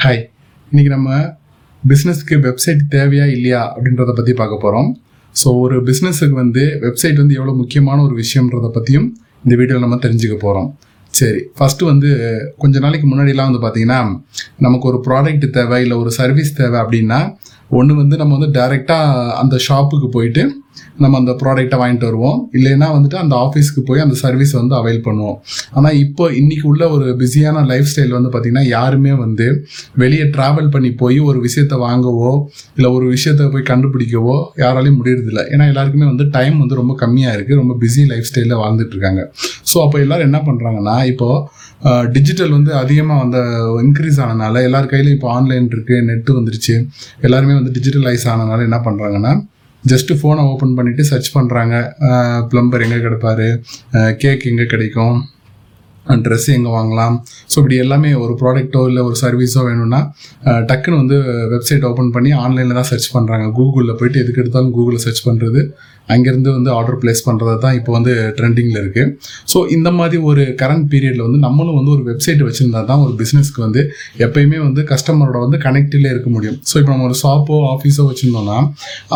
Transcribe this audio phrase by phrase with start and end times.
[0.00, 0.20] Hi
[0.72, 1.08] இன்னைக்கு நம்ம
[1.82, 4.88] பிஸ்னஸ்க்கு வெப்சைட் தேவையா இல்லையா அப்படின்றத பற்றி பார்க்க போகிறோம்
[5.34, 9.08] ஸோ ஒரு பிஸ்னஸுக்கு வந்து வெப்சைட் வந்து எவ்வளோ முக்கியமான ஒரு விஷயம்ன்றத பற்றியும்
[9.44, 10.68] இந்த வீடியோவில் நம்ம தெரிஞ்சுக்க போகிறோம்
[11.14, 12.08] சரி ஃபஸ்ட்டு வந்து
[12.58, 14.00] கொஞ்ச நாளைக்கு முன்னாடிலாம் வந்து பார்த்தீங்கன்னா
[14.58, 17.20] நமக்கு ஒரு ப்ராடக்ட் தேவை இல்லை ஒரு சர்வீஸ் தேவை அப்படின்னா
[17.78, 20.42] ஒன்று வந்து நம்ம வந்து டைரெக்டாக அந்த ஷாப்புக்கு போயிட்டு
[21.02, 22.38] நம்ம அந்த ப்ராடக்ட்டை வாங்கிட்டு வருவோம்.
[22.56, 25.36] இல்லைன்னா வந்துட்டு அந்த ஆஃபீஸ்க்கு போய் அந்த சர்வீஸ் வந்து அவைல் பண்ணுவோம்.
[25.76, 29.46] ஆனால் இப்போ இன்னைக்கு உள்ள ஒரு பிஸியான லைஃப் ஸ்டைல் வந்து பார்த்திங்கன்னா யாருமே வந்து
[30.02, 32.32] வெளியே ட்ராவல் பண்ணி போய் ஒரு விஷயத்த வாங்கவோ
[32.78, 35.42] இல்லை ஒரு விஷயத்த போய் கண்டுபிடிக்கவோ யாராலையும் முடியறதில்ல.
[35.54, 39.22] ஏன்னா எல்லாருக்குமே வந்து டைம் வந்து ரொம்ப கம்மியாக இருக்குது ரொம்ப பிஸி லைஃப் ஸ்டைலில் வாழ்ந்துட்டு இருக்காங்க.
[39.72, 41.42] ஸோ அப்போ எல்லோரும் என்ன பண்ணுறாங்கன்னா இப்போது
[42.14, 43.40] டிஜிட்டல் வந்து அதிகமாக வந்து
[43.84, 46.74] இன்க்ரீஸ் ஆனனால எல்லார் கையிலும் இப்போ ஆன்லைன் இருக்குது நெட்டு வந்துருச்சு.
[47.26, 49.32] எல்லாருமே வந்து டிஜிட்டலைஸ் ஆனனால என்ன பண்ணுறாங்கன்னா
[49.84, 51.74] ஜஸ்ட்டு ஃபோனை ஓப்பன் பண்ணிவிட்டு சர்ச் பண்ணுறாங்க
[52.52, 53.46] ப்ளம்பர் எங்கே கிடைப்பார்?
[54.22, 55.16] கேக் எங்கே கிடைக்கும்?
[56.26, 57.16] ட்ரெஸ் எங்கே வாங்கலாம்.
[57.50, 60.00] ஸோ இப்படி எல்லாமே ஒரு ப்ராடக்ட்டோ இல்லை ஒரு சர்வீஸோ வேணும்னா
[60.70, 61.18] டக்குன்னு வந்து
[61.54, 65.62] வெப்சைட் ஓப்பன் பண்ணி ஆன்லைனில் தான் சர்ச் பண்ணுறாங்க கூகுளில் போயிட்டு எதுக்கு எடுத்தாலும் கூகுளில் சர்ச் பண்ணுறது
[66.14, 69.10] அங்கேருந்து வந்து ஆர்டர் ப்ளேஸ் பண்ணுறது தான் இப்போ வந்து ட்ரெண்டிங்கில் இருக்குது
[69.52, 73.60] ஸோ இந்த மாதிரி ஒரு கரண்ட் பீரியடில் வந்து நம்மளும் வந்து ஒரு வெப்சைட் வச்சுருந்தா தான் ஒரு பிஸ்னஸ்க்கு
[73.66, 73.80] வந்து
[74.26, 76.56] எப்பயுமே வந்து கஸ்டமரோட வந்து கனெக்டிலே இருக்க முடியும்.
[76.70, 78.58] ஸோ இப்போ நம்ம ஒரு ஷாப்போ ஆஃபீஸோ வச்சுருந்தோம்னா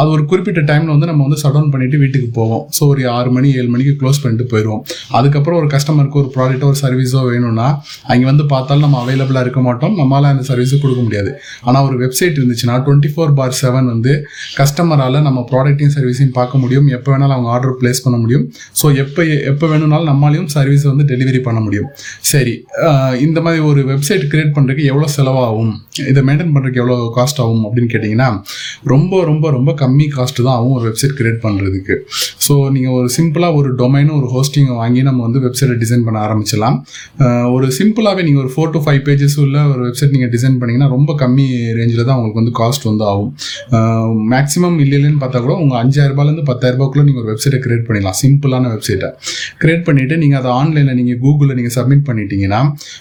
[0.00, 2.62] அது ஒரு குறிப்பிட்ட டைமில் வந்து நம்ம வந்து ஷட் டவுன் பண்ணிவிட்டு வீட்டுக்கு போவோம்.
[2.78, 4.82] ஸோ ஒரு ஆறு மணி ஏழு மணிக்கு க்ளோஸ் பண்ணிட்டு போயிடுவோம்
[5.20, 7.68] அதுக்கப்புறம் ஒரு கஸ்டமருக்கு ஒரு ப்ராடக்ட்டோ ஒரு சர்வீஸோ வேணும்னா
[8.12, 9.94] அங்கே வந்து பார்த்தாலும் நம்ம அவைலபிளாக இருக்க மாட்டோம்.
[10.00, 11.30] நம்மளால் அந்த சர்வீஸை கொடுக்க முடியாது.
[11.66, 14.12] ஆனால் ஒரு வெப்சைட் இருந்துச்சுன்னா டுவெண்ட்டி ஃபோர் பார் செவன் வந்து
[14.60, 16.88] கஸ்டமரால் நம்ம ப்ராடக்ட்டையும் சர்வீஸையும் பார்க்க முடியும்.
[16.98, 18.44] எப்போ வேணாலும் அவங்க ஆர்டர் ப்ளேஸ் பண்ண முடியும்.
[18.80, 21.88] ஸோ எப்போ எப்போ வேணும்னாலும் நம்மளாலையும் சர்வீஸை வந்து டெலிவரி பண்ண முடியும்.
[22.32, 22.54] சரி
[23.26, 25.72] இந்த மாதிரி ஒரு வெப்சைட் கிரியேட் பண்ணுறதுக்கு எவ்வளோ செலவாகும்?
[26.10, 28.28] இதை மெயின்டைன் பண்ணுறதுக்கு எவ்வளோ காஸ்ட் ஆகும் அப்படின்னு கேட்டிங்கன்னா
[28.92, 31.94] ரொம்ப ரொம்ப ரொம்ப கம்மி காஸ்ட் தான் ஆகும் ஒரு வெப்சைட் கிரியேட் பண்ணுறதுக்கு
[32.46, 36.73] ஸோ நீங்கள் ஒரு சிம்பிளாக ஒரு டொமைனும் ஒரு ஹோஸ்டிங்கை வாங்கி நம்ம வந்து வெப்சைட்டை டிசைன் பண்ண ஆரம்பிச்சிடலாம்.
[37.24, 40.88] ஆஹ் ஒரு சிம்பிளாகவே நீங்கள் ஒரு ஃபோர் டு ஃபைவ் பேஜஸ் உள்ள ஒரு வெப்சைட் நீங்கள் டிசைன் பண்ணிங்கன்னா
[40.96, 41.46] ரொம்ப கம்மி
[41.78, 43.30] ரேஞ்சில் தான் உங்களுக்கு வந்து காஸ்ட் வந்து ஆகும்.
[44.34, 48.18] மேக்ஸிமம் இல்லைன்னு பார்த்தா கூட உங்கள் அஞ்சாயிரரூபாலேருந்து பத்தாயிரரூபாக்குள்ளே நீங்கள் ஒரு வெப்சைட்டை க்ரியேட் பண்ணிடலாம்.
[48.22, 49.10] சிம்பிளான வெப்சைட்டை
[49.62, 52.60] க்ரியேட் பண்ணிவிட்டு நீங்கள் அதை ஆன்லைனில் நீங்கள் கூகுளில் நீங்கள் சப்மிட் பண்ணிட்டீங்கன்னா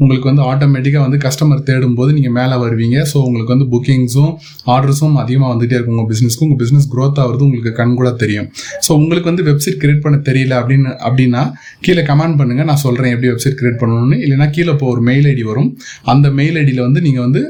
[0.00, 2.98] உங்களுக்கு வந்து ஆட்டோமேட்டிக்காக வந்து கஸ்டமர் தேடும்போது நீங்கள் மேலே வருவீங்க.
[3.12, 4.32] ஸோ உங்களுக்கு வந்து புக்கிங்ஸும்
[4.74, 8.48] ஆர்டர்ஸும் அதிகமாக வந்துகிட்டே இருக்கும் உங்கள் பிஸ்னஸ்க்கு உங்கள் பிஸ்னஸ் க்ரோத் ஆகிறது உங்களுக்கு கண் கூட தெரியும்.
[8.86, 11.42] ஸோ உங்களுக்கு வந்து வெப்சைட் கிரியேட் பண்ண தெரியல அப்படின்னு அப்படின்னா
[11.80, 15.44] கீழே கமெண்ட் பண்ணுங்கள் நான் சொல்கிறேன் எப்படி வெப்சைட் கிரியேட் பண்ணணும்னு இல்லைனா கீழே இப்போ ஒரு மெயில் ஐடி
[15.50, 15.70] வரும்.
[16.12, 17.42] அந்த மெயில் ஐடியில் வந்து நீங்கள் வந்து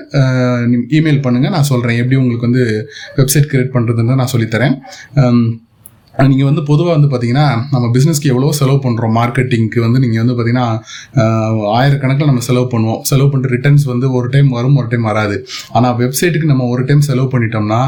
[0.98, 2.64] இமெயில் பண்ணுங்கள் நான் சொல்கிறேன் எப்படி உங்களுக்கு வந்து
[3.20, 4.76] வெப்சைட் கிரியேட் பண்ணுறதுன்னு நான் சொல்லித்தரேன்.
[6.22, 10.66] நீங்கள் வந்து பொதுவாக வந்து பார்த்தீங்கன்னா நம்ம பிஸ்னஸ்க்கு எவ்வளோ செலவு பண்ணுறோம் மார்க்கெட்டிங்க்கு வந்து நீங்கள் வந்து பார்த்தீங்கன்னா
[11.78, 13.00] ஆயிரக்கணக்கில் நம்ம செலவு பண்ணுவோம்.
[13.08, 15.36] செலவு பண்ணிட்டு ரிட்டர்ன்ஸ் வந்து ஒரு டைம் வரும் ஒரு டைம் வராது.
[15.76, 17.80] ஆனால் வெப்சைட்டுக்கு நம்ம ஒரு டைம் செலவு பண்ணிட்டோம்னா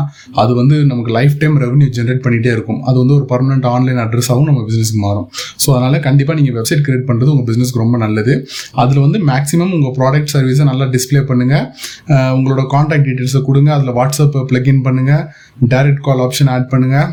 [0.43, 2.81] அது வந்து நமக்கு லைஃப் டைம் ரெவன்யூ ஜென்ரேட் பண்ணிகிட்டே இருக்கும்.
[2.89, 5.29] அது வந்து ஒரு பர்மனெண்ட் ஆன்லைன் அட்ரஸாகவும் நம்ம பிஸ்னஸ்க்கு மாறும்.
[5.65, 8.37] ஸோ அதனால் கண்டிப்பாக நீங்கள் வெப்சைட் கிரியேட் பண்ணுறது உங்கள் பிஸ்னஸ்க்கு ரொம்ப நல்லது.
[8.85, 11.65] அதில் வந்து மேக்ஸிமம் உங்கள் ப்ராடக்ட் சர்வீஸை நல்லா டிஸ்ப்ளே பண்ணுங்கள்
[12.39, 13.71] உங்களோட காண்டாக்ட் டீட்டெயில்ஸை கொடுங்க.
[13.79, 15.25] அதில் வாட்ஸ்அப் ப்ளக்இன் பண்ணுங்கள்
[15.75, 17.09] டைரக்ட் கால் ஆப்ஷன் ஆட் பண்ணுங்கள்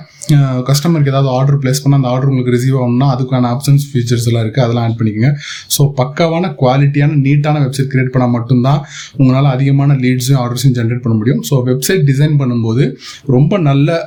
[0.67, 4.63] கஸ்டமருக்கு ஏதாவது ஆர்டர் ப்ளேஸ் பண்ணால் அந்த ஆர்டர் உங்களுக்கு ரிசீவ் ஆகணும்னா அதுக்கான ஆப்ஷன்ஸ் ஃபீச்சர்ஸ் எல்லாம் இருக்குது
[4.65, 5.29] அதெல்லாம் ஆட் பண்ணிக்கோங்க.
[5.75, 8.79] ஸோ பக்காவான குவாலிட்டியான நீட்டான வெப்சைட் கிரியேட் பண்ணால் மட்டும்தான்
[9.19, 11.41] உங்களால் அதிகமான லீட்ஸும் ஆர்டர்ஸையும் ஜென்ரேட் பண்ண முடியும்.
[11.49, 12.85] ஸோ வெப்சைட் டிசைன் பண்ணும்போது
[13.35, 13.97] ரொம்ப நல்ல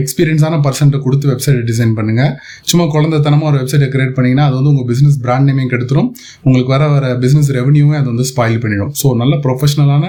[0.00, 2.32] எக்ஸ்பீரியன்ஸான பர்சன்ட்டை கொடுத்து வெப்சைட்டை டிசைன் பண்ணுங்கள்
[2.72, 6.10] சும்மா குழந்தைத்தனமாக ஒரு வெப்சைட்டை கிரியேட் பண்ணிங்கன்னா அது வந்து உங்கள் பிஸ்னஸ் பிராண்ட் நேமையும் கெடுத்துரும்.
[6.46, 8.92] உங்களுக்கு வர வர பிஸ்னஸ் ரெவன்யூவே அது வந்து ஸ்பாயில் பண்ணிடும்.
[9.02, 10.04] ஸோ நல்ல ப்ரொஃபஷனலான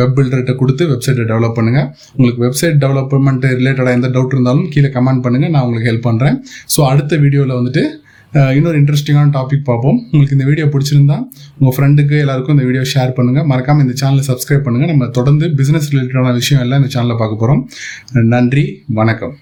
[0.00, 1.88] வெப் பில்டர்கிட்ட கொடுத்து வெப்சைட்டை டெவலப் பண்ணுங்கள்
[2.18, 6.38] உங்களுக்கு வெப்சைட் டெவலப்மெண்ட் ரிலேட்டடாக எந்த டவுட் இருந்தாலும் கீழே கமெண்ட் பண்ணுங்கள் நான் உங்களுக்கு ஹெல்ப் பண்ணுறேன்
[6.74, 7.84] ஸோ அடுத்த வீடியோவில் வந்துட்டு
[8.56, 9.98] இன்னொரு இன்ட்ரெஸ்டிங்கான டாபிக் பார்ப்போம்.
[10.10, 11.16] உங்களுக்கு இந்த வீடியோ பிடிச்சிருந்தா
[11.58, 15.90] உங்கள் ஃப்ரெண்டுக்கு எல்லாருக்கும் இந்த வீடியோ ஷேர் பண்ணுங்கள் மறக்காமல் இந்த சேனலை சப்ஸ்கிரைப் பண்ணுங்கள் நம்ம தொடர்ந்து பிஸ்னஸ்
[15.94, 17.64] ரிலேட்டடான விஷயம் எல்லாம் இந்த சேனலில் பார்க்க போகிறோம்
[18.36, 18.66] நன்றி
[19.00, 19.36] வணக்கம்.